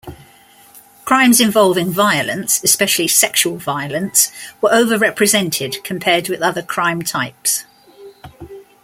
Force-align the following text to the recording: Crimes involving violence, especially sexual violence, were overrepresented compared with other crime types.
Crimes 1.05 1.39
involving 1.39 1.91
violence, 1.91 2.63
especially 2.63 3.07
sexual 3.07 3.57
violence, 3.57 4.31
were 4.59 4.71
overrepresented 4.71 5.83
compared 5.83 6.27
with 6.27 6.41
other 6.41 6.63
crime 6.63 7.03
types. 7.03 7.65